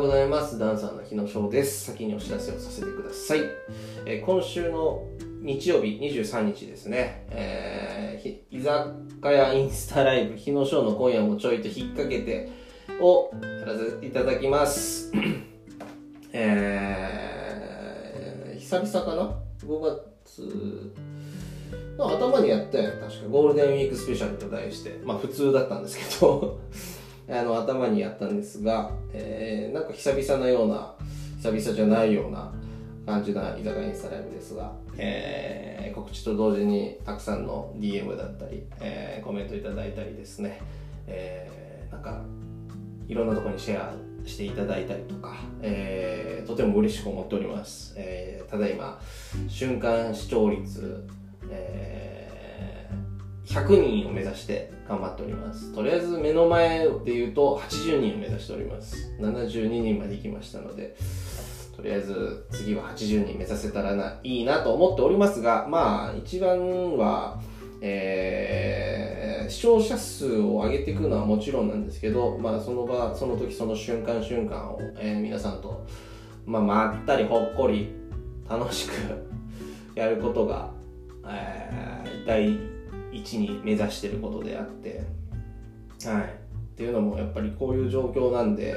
[0.00, 0.58] うございます。
[0.58, 1.84] ダンサーの日野翔です。
[1.92, 3.40] 先にお知らせをさせてください。
[4.06, 5.02] えー今週の
[5.42, 12.48] 日曜日23日ですね、えー居酒屋インスタライブ日野翔の今夜もちょいと引っ掛けて
[13.00, 15.12] をやらせていただきます。
[16.32, 19.34] えー久々かな
[19.66, 19.80] ?5
[20.26, 20.92] 月
[21.98, 22.90] の頭にやったよ。
[22.92, 26.58] 確かゴールデンウィークスペシャルと題して、まあ普通だったんですけど、
[27.32, 30.94] あの頭にやったんですが、えーなんか久々なような
[31.42, 32.52] 久々じゃないような
[33.06, 40.60] 感じな居酒屋インスタライブですが、えー告知と同時にたくさんの DM だったり、えーコメントいただいたりですね、
[41.06, 42.22] えーなんか
[43.08, 43.92] いろんなところにシェア
[44.24, 49.00] していただいたりとか、えーとても嬉しく思っております、えーただいま
[49.48, 51.06] 瞬間視聴率、
[51.50, 52.29] えー
[53.50, 55.74] 100人を目指して頑張っております。
[55.74, 59.12] とりあえず目の前で言うと80人を目指しております。
[59.18, 60.96] 72人まで行きましたので
[61.76, 67.40] とりあえず次は80人目指せたらないいなと思っておりますがまあ一番は
[67.80, 75.84] えー視聴者数を上げていくのはもちろんなんですけど、まあ、その場その時その瞬間瞬間を、えー皆さんと、
[76.46, 77.92] まあ、まったりほっこり
[78.48, 78.92] 楽しく
[79.98, 80.70] やることが、
[81.26, 82.79] えー第
[83.12, 85.02] 一に目指してることであって、
[86.06, 86.26] はい、っ
[86.76, 88.74] ていうのもやっぱりこういう状況なんで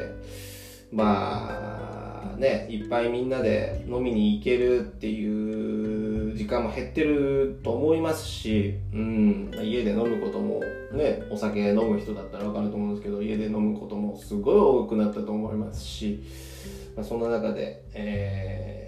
[0.91, 10.61] まあねいっぱいみんなで飲みに行けるっていう時間も減ってると思いますし、うん、家で飲むことも
[10.91, 16.23] ねお酒飲む人だったら分かると思うんですけど家で飲むこともすごい多くなったと思いますし、
[16.95, 18.83] まあ、そんな中で、えー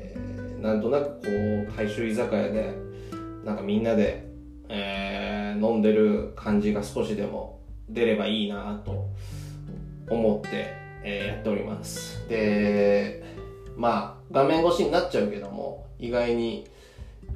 [0.66, 2.73] なんとなくこう大衆居酒屋で
[3.44, 4.26] なんかみんなで、
[5.61, 9.08] 飲んでる感じが少しでも出ればいいなと
[10.09, 12.27] 思って、えーやっております。
[12.27, 13.23] で
[13.77, 16.66] まあ画面越しになっちゃうけども意外に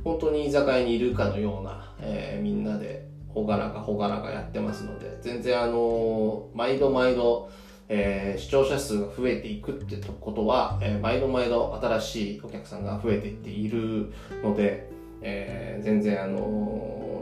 [0.04, 7.50] 本当に居酒屋にいるかのような、えーみんなでほがらかほがらかやってますので全然あの毎度毎度
[7.90, 14.12] えー視聴者数が増えていくってことは、えー毎度毎度新しいお客さんが増えていっている
[14.44, 14.90] ので、
[15.22, 16.38] えー全然あの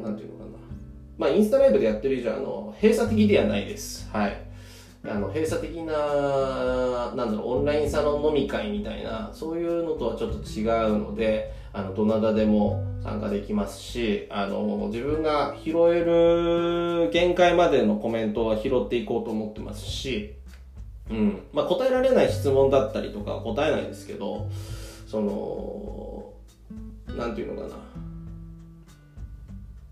[0.04, 0.37] ーていうの
[1.18, 4.10] まあインスタライブでやってる以上あの閉鎖的ではないです。
[4.12, 4.48] はい。
[5.06, 20.34] あの閉鎖的ななんだろうオンラインサロン飲み会みたいなそういうのとはちょっと違うのであのどなたでも参加できますしあの自分が拾える限界までのコメントは拾っていこうと思ってますし
[21.10, 21.44] うん。
[21.54, 24.50] まあ、答えられない質問だったりとかは答えないですけど
[25.08, 26.34] その
[27.16, 27.76] なんていうのかな、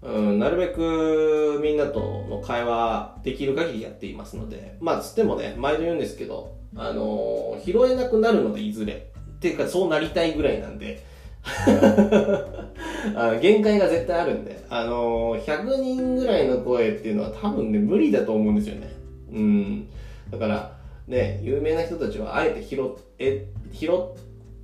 [0.01, 11.03] うん、なるべくみんなとの会話できる限りやっていますのでまあつってもね毎度言うんですけどあの拾えなくなるのでいずれっていうかそうなりたいぐらいなんで
[13.15, 18.91] あ限界が絶対あるんで、あの100人ぐらいの声っていうのは多分ね無理だと思うんですよね。
[19.31, 19.87] うん。
[20.31, 20.75] だから
[21.07, 22.81] ね、有名な人たちはあえて拾
[23.19, 23.91] え拾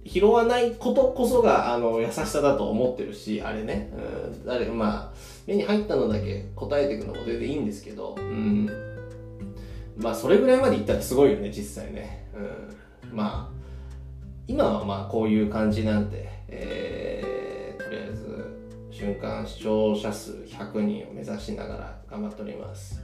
[0.05, 8.69] 拾わないことこそがあの優しさだと思ってるしあれね、うん、誰まあ目に入ったのだけ答えていくのも全然いいんですけど、うん、
[9.97, 12.27] まあそれぐらいまでいったらすごいよね実際ね、
[13.11, 13.61] うん、まあ
[14.47, 18.31] 今はまあこういう感じなんで、えーとりあえず
[18.91, 23.01] 瞬間視聴者数100人を目指しながら頑張っております。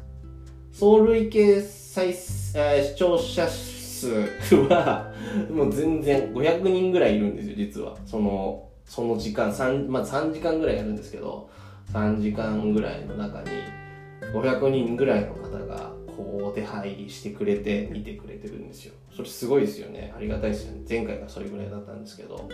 [0.71, 5.11] 総累計再、えー視聴者数は
[5.51, 7.97] もう全然500人ぐらいいるんですよ実は。
[8.05, 11.49] そのその時間3、まあ、3時間ぐらいやるんですけど
[11.91, 13.49] 3時間ぐらいの中に
[14.33, 18.93] 500人ぐらいの方がこうお手入りしてくれて見てくれてるんですよ。
[19.15, 20.13] それすごいですよね。
[20.15, 20.81] ありがたいですよね。
[20.87, 22.49] 前回がそれぐらいだったんですけど。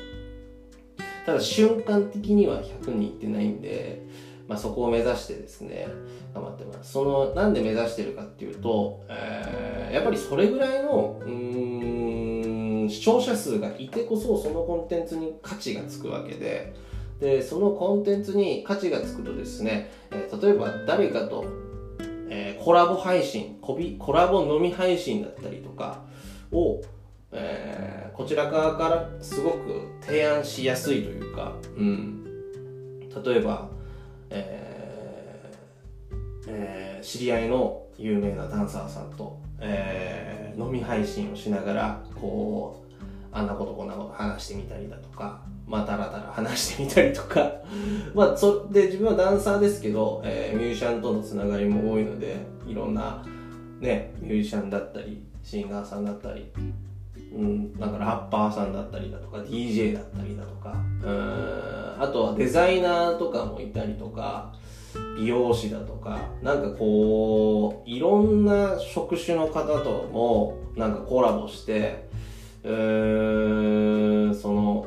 [1.26, 4.02] ただ瞬間的には100人いってないんで
[4.48, 5.88] まあ、そこを目指してですね
[6.34, 6.92] 頑張ってます。
[6.92, 16.74] そのなんで目指してるかっていうと、えーやっぱりそれぐらいのうん視聴者数がいてこそそのコンテンツに価値がつくわけで
[17.20, 21.46] でそのコンテンツに価値がつくとですね、えー例えば誰かと、
[22.30, 26.02] えーコラボ配信コビコラボ飲み配信だったりとか
[26.52, 26.82] を
[27.32, 32.24] えーこちら側からすごく提案しやすいというか、うん、
[33.26, 33.70] 例えば、
[34.34, 47.52] えーえー知り合いの有名なダンサーさんと、えー飲み配信をしながらこうあんなことこんなこと話してみたりだとかまあだらだら話してみたりとか。
[48.14, 52.38] まあそで自分はダンサーですけど、えーミュージシャンとのつながりも多いので
[52.68, 53.26] いろんな
[53.80, 56.52] ねミュージシャンだったりシンガーさんだったり
[57.34, 64.54] うん、なんかラッパーさんだったりだとか DJ だったりだとかうんあとはデザイナーとかもいたりとか
[65.18, 72.08] 美容師だとかなんかこういろんな職種の方ともなんかコラボして
[72.64, 72.72] う
[74.30, 74.86] んその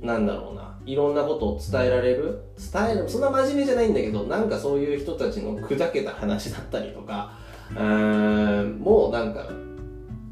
[0.00, 2.40] なんだろうないろんなことを伝えられる
[2.72, 7.32] 伝えるそんな真面目じゃないんだけどなんかそういう人たちの砕けた話だったりとか
[7.76, 9.50] うんもうなんか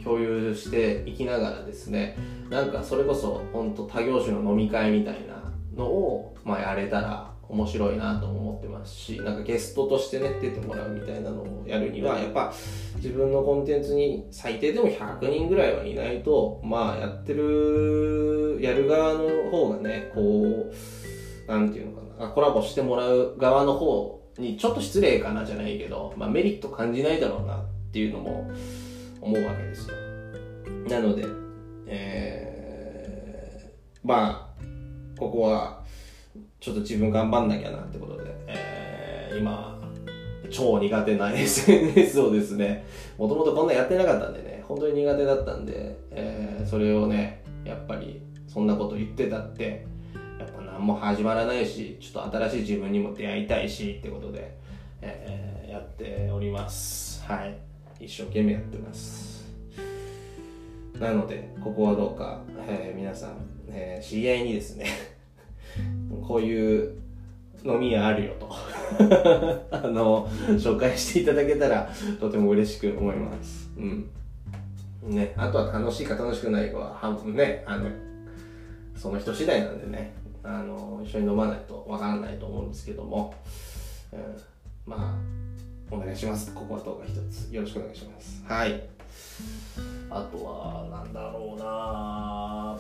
[0.06, 2.16] 共有していきながらですね
[2.48, 12.52] なんかそれこそ本当他業種の飲み会みたいなのを、まあ、やれたら面白いなと思ってますしなんかゲストとしてね出てもらうみたいなのをやるにはやっぱ
[12.96, 20.72] 自分のコンテンツに最低でも100人ぐらいはいないとまあやってるやる側の方がねこ
[21.48, 28.50] うなんていうのかなコラボしてもらう側の方にちょっと失礼かなじゃないけど、まあ、メリット感じないだろうなっていうのも
[29.26, 29.96] 思うわけですよ
[30.88, 31.24] なので
[31.88, 34.62] えー、まあ
[35.18, 35.82] ここは
[36.60, 39.80] ちょっと自分頑張んなきゃなってことで、えー、今、
[40.50, 42.84] 超苦手な SNS をですね、
[43.18, 49.86] もともとこんなやってなかったんでね、本当に苦手だったんで、えー、それをね、やっぱりそんなこと言ってたって、
[50.38, 54.56] やっぱ何も始まらないし、ちょっと新しい自分にも出会いたいしってことで、
[55.02, 57.24] えー、やっております。
[57.24, 57.75] はい。
[58.00, 59.46] 一生懸命やってます。
[60.98, 63.36] なので、ここはどうか、えー、皆さん、
[63.68, 64.86] えー、知り合いにですね
[66.26, 66.96] こういう
[67.64, 68.48] 飲み屋あるよと
[69.70, 70.28] あの
[70.58, 71.90] 紹介していただけたら
[72.20, 73.70] とても嬉しく思います。
[73.76, 74.10] うん。
[75.02, 77.88] ねあとは楽しいか楽しくないかは半分ねあの
[78.96, 80.12] その人次第なんでね
[80.42, 83.34] あの一緒に飲まないとわからないと思うんですけども、
[84.12, 84.20] うん、
[84.84, 85.45] まあ
[85.90, 86.52] お願いします。
[86.52, 87.48] ここはどうか一つ。
[87.52, 88.42] よろしくお願いします。
[88.46, 88.82] はい。
[90.10, 92.78] あとはなんだろうな。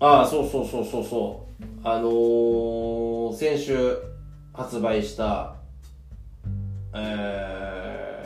[0.00, 1.52] ああ、そうそうそうそうそう。
[1.84, 3.96] あのー、先週
[4.52, 5.54] 発売した、
[6.92, 8.18] え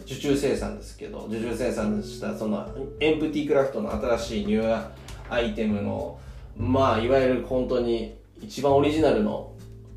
[0.00, 2.68] ー、受注生産ですけど、受注生産したその
[3.00, 4.88] エンプティクラフトの新しいニュー
[5.30, 6.18] アイテムの、
[6.56, 9.52] まあ、いわゆる本当に一番オリジナルの、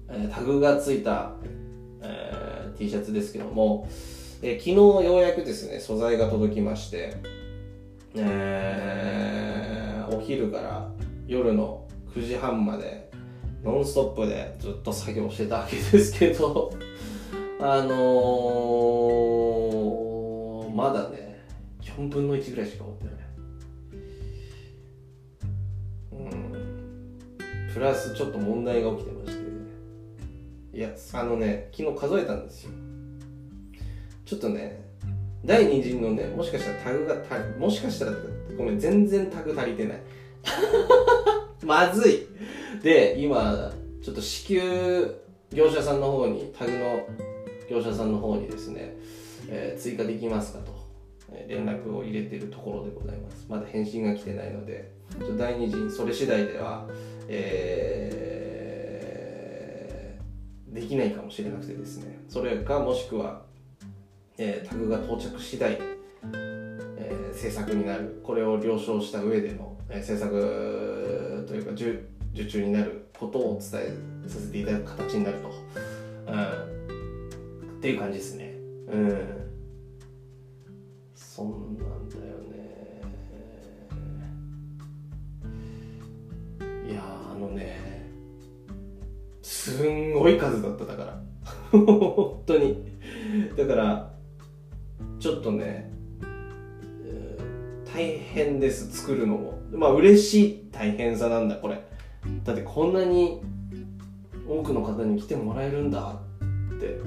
[0.09, 1.33] えー、タグがついた、
[2.01, 3.87] えー、T シャツですけども、
[4.41, 7.17] えー、昨日ようやくですね、素材が届きまして、
[8.15, 9.71] えー
[10.11, 10.91] お昼から
[11.25, 13.09] 夜の9時半まで
[13.63, 16.73] ノンストップでずっと作業してたわけですけど
[17.59, 21.39] あのー、まだね
[21.81, 23.13] 4分の1ぐらいしか持ってない。
[27.73, 29.41] プラスちょっと問題が起きてまして。
[30.73, 32.71] いやあのね昨日数えたんですよ。
[34.25, 34.81] ちょっとね
[35.43, 37.15] 第2陣のねもしかしたらタグが
[37.59, 38.13] もしかしたら
[38.57, 39.99] ごめん全然タグ足りてない。
[41.65, 42.27] まずい。
[42.81, 43.71] で今
[44.01, 45.15] ちょっと支給
[45.51, 47.05] 業者さんの方にタグの
[47.69, 48.95] 業者さんの方にですね、
[49.49, 50.73] えー、追加できますかと、
[51.31, 53.45] えー、連絡を入れてるところでございます。
[53.49, 56.87] まだ返信が来てないのでちょ第2陣それ次第では、
[57.27, 62.19] えー、できないかもしれなくてですね。
[62.27, 63.43] それかもしくは
[64.43, 65.77] えー、タグが到着次第、
[66.33, 68.19] えー、制作になる。
[68.23, 71.99] これを了承した上での、えー、制作というか受
[72.33, 73.93] 受注になることをお伝え
[74.27, 75.49] させていただく形になると、
[76.27, 78.55] うん、っていう感じですね。
[78.87, 79.51] うん。
[81.13, 81.85] そんな
[87.41, 88.01] のね
[89.41, 91.21] すんごい数だっただから。
[91.71, 92.91] 本当に。
[93.57, 94.13] だから
[95.19, 95.91] ちょっとね、
[97.93, 99.59] 大変です作るのも。
[99.71, 101.81] まあ嬉しい大変さなんだこれ。
[102.43, 103.41] だってこんなに
[104.47, 106.19] 多くの方に来てもらえるんだ
[106.75, 106.99] って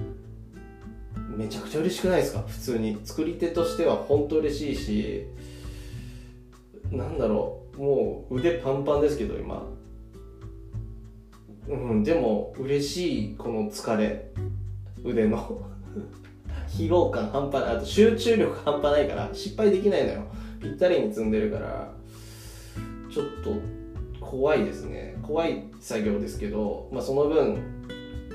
[1.37, 2.45] めちゃくちゃ嬉しくないですか？
[2.47, 2.99] 普通に。
[3.05, 5.27] 作り手としては本当嬉しいし
[6.91, 7.79] なんだろう。
[7.79, 9.67] もう腕パンパンですけど今。
[11.69, 14.31] うんでも嬉しいこの疲れ。
[15.03, 15.63] 腕の。
[16.69, 17.77] 疲労感半端ない。
[17.77, 20.23] あと集中力半端ないから失敗できないのよ。
[20.61, 21.93] ぴったりに積んでるから
[23.11, 25.17] ちょっと怖いですね。
[25.23, 27.59] 怖い作業ですけど、まあ、その分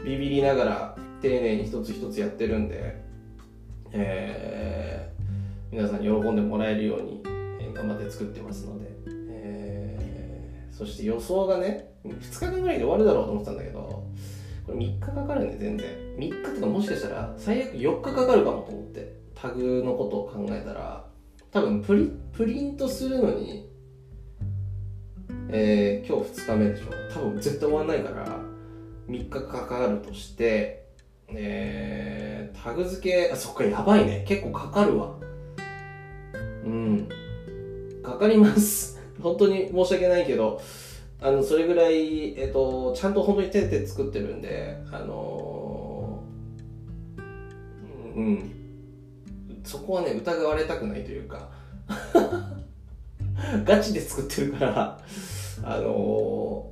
[0.06, 3.04] ビビりながら丁寧に一つ一つやってるんで、
[3.92, 7.22] えー、皆さんに喜んでもらえるように、
[7.74, 8.86] 頑張って作ってますので、
[9.30, 14.08] えー、そして予想がね2日間ぐらいで終わるだろうと思ってたんだけど
[14.66, 15.88] これ3日かかるね全然。
[16.18, 21.06] 3日とかもしかしたら最悪4日かかるかもと思ってタグのことを考えたら
[21.52, 23.70] 多分プリプリントするのに
[25.52, 26.86] えー、今日2日目でしょ。
[27.12, 28.40] 多分絶対終わんないから
[29.08, 30.86] 3日かかるとして
[31.32, 34.26] えー、タグ付けあそっかやばいね。
[34.28, 35.16] 結構かかるわ。
[36.66, 37.10] うん。
[38.04, 39.00] かかります。
[39.22, 40.62] 本当に申し訳ないけど
[41.22, 46.24] あのそれぐらい、えっと、ちゃんと本当に手で作ってるんであの
[48.16, 48.56] うん。
[49.64, 51.50] そこはね疑われたくないというか
[53.66, 55.00] ガチで作ってるから
[55.64, 56.72] あの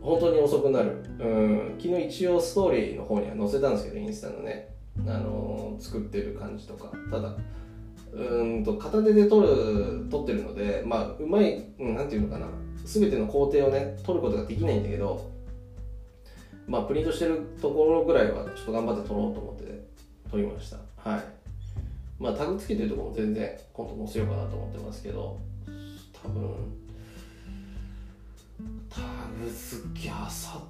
[0.00, 4.74] 本当に遅くなる、うん、昨日一応ストーリーの方には載せたんですけどインスタのね、
[5.06, 6.92] あの作ってる感じとか。
[7.10, 7.36] ただ
[8.16, 12.46] うんと片手で撮る撮ってるのでまあうまい、うん、なんていうのかな。
[12.84, 15.28] 全ての工程をね取ることができないんだけど
[16.68, 19.86] まあプリントしてるところぐらいはちょっと頑張って撮ろうと思って
[20.30, 20.76] 撮りました。
[21.10, 21.24] はい。
[22.18, 25.38] まあタグつけてるところも全然今度載せようかなと思ってますけど
[26.22, 26.54] 多分
[28.88, 29.00] タ
[29.44, 30.62] グ付けあさっ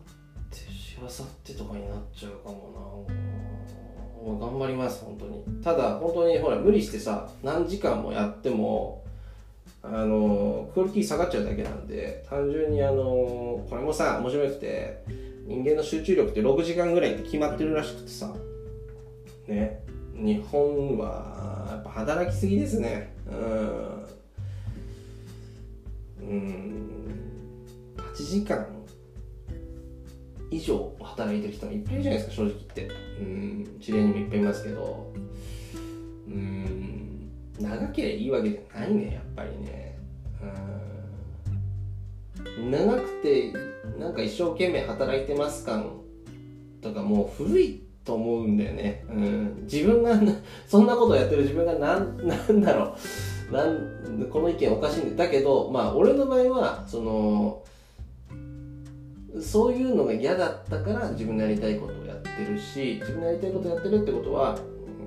[0.51, 3.86] てしあさってとかになっちゃうかもな。
[4.27, 5.63] もう頑張ります本当に。
[5.63, 9.05] ただ本当にほら無理してさ何時間もやっても
[9.85, 13.05] あのクオリティ下がっちゃうだけなんで単純にあの
[13.71, 15.05] これもさ面白くて
[15.47, 18.35] 人間の集中力って6時間ぐらいって決まってるらしくてさ
[19.47, 19.81] ね。
[20.17, 23.15] 日本はやっぱ働きすぎですね。
[23.31, 24.07] うん。
[26.21, 26.91] うん。
[27.99, 28.67] 8時間
[30.51, 33.06] 以上働いてる人もいっぱいいるじゃないですか正直言って。
[33.21, 35.13] うん知り合いにもいっぱいいますけど
[36.29, 37.31] うん
[37.61, 39.99] 長ければいいわけじゃないねやっぱりね。
[42.59, 42.71] うん。
[42.71, 43.53] 長くて
[43.99, 46.01] なんか一生懸命働いてます感
[46.83, 50.17] とかもう古いと思うんだよね、うん、自分が
[50.69, 52.95] そんなことをやってる自分がなんなんだろ
[53.51, 53.53] う。
[53.53, 55.29] なんこの意見おかしいんだ。
[55.29, 57.63] けどまあ俺の場合はその
[59.41, 64.59] そういうのが嫌だったから自分のやりたいことをってるし自分のやりたいことやってるってことは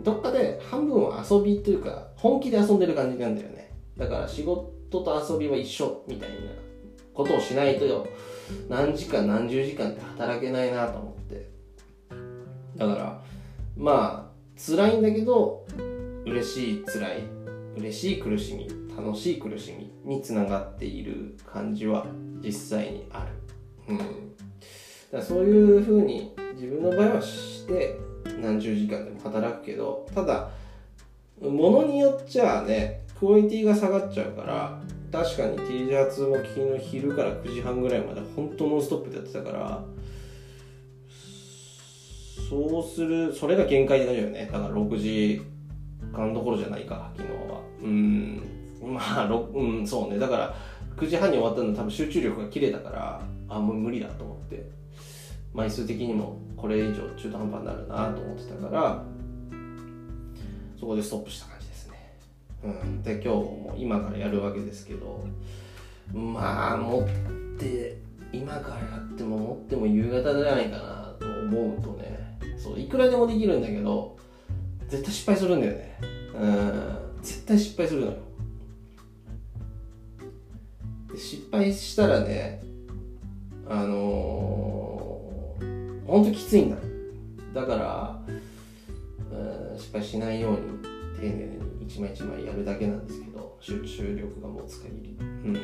[0.03, 3.71] どっかで半分は遊びというか本気で遊んでる感じなんだよね。
[3.97, 6.35] だから仕事と遊びは一緒みたいな
[7.13, 8.07] ことをしないとよ。
[8.69, 11.49] 何時間何十時間って働けないなと思って。
[12.77, 13.21] だから
[13.77, 15.65] まあ辛いんだけど
[16.25, 17.39] 嬉しい辛い。
[17.77, 19.73] 嬉しい苦しみ楽しい苦し
[20.05, 22.05] みにつながっている感じは
[22.43, 23.31] 実際にある。
[23.89, 23.97] うん。
[23.97, 24.07] だか
[25.13, 27.97] らそういうふうに自分の場合はして
[28.41, 30.49] 何十時間でも働くけどただ
[31.41, 39.83] ものによっちゃねクオリティが下がっちゃうから確かに T シャツも昨日昼から9時半ぐらいまで本当ノンストップでやってたから
[42.49, 44.49] そうするそれが限界だよね。
[44.51, 45.41] だから6時
[46.11, 47.61] 間どころじゃないか昨日は。
[47.83, 48.41] うん。
[48.81, 50.17] まあうんそうね。
[50.17, 50.55] だから
[50.97, 54.78] 9時半に終わったの多分集中力が切れたからあもう無理だと思って。
[55.53, 59.03] 枚数的にもこれ以上中途半端になるなと思ってたから
[60.79, 62.13] そこでストップした感じですね、
[62.63, 65.25] うん、で今日も今からやるわけですけど
[66.13, 67.97] まあ持って
[68.31, 74.19] 今からやっても持っても夕方じゃないかなと思うとねそういくらでもできるんだけど
[74.89, 75.97] 絶対失敗するんだよね。
[76.33, 77.21] うん。
[77.21, 78.17] 絶対失敗するのよ。
[81.15, 82.61] 失敗したらね
[83.67, 86.77] あのー、ほんときついんだ
[87.61, 88.19] だから、
[89.31, 90.57] うん、失敗しないように
[91.19, 95.59] 丁寧に一枚一枚やるだけなんですけど集中力が持つ限りうん。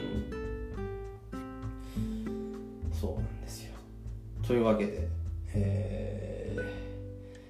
[2.93, 3.73] そうなんですよ。
[4.45, 5.07] というわけで
[5.53, 6.55] え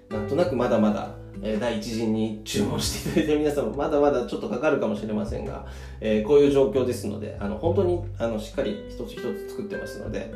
[0.09, 1.15] ー、なんとなくまだまだ
[1.59, 5.65] 第一陣に注文していただいた皆さんまだまだちょっとかかるかもしれませんが、
[5.99, 10.31] えー、こういう状況ですのであの本当にあのしっかり一つ一つ作ってますので、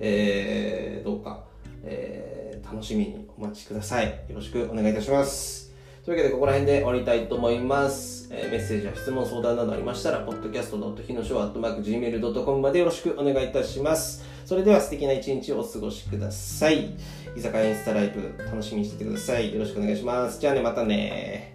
[0.00, 1.44] えー、どうか、
[1.84, 5.72] えー、楽しみにお待ちくださいよろしくお願いいたします
[6.04, 11.02] というわけでここら辺で終わりたいと思います、えー、メッセージや質問相談などありましたら podcast.
[11.02, 16.94] ひのしょ .gmail.com までよろしくお願いいたしますそれでは素敵な一日をお過ごしください。
[17.34, 19.52] 居酒屋インスタライブ楽しみにしててください。
[19.54, 20.38] よろしくお願いします。
[20.38, 21.53] じゃあね、またね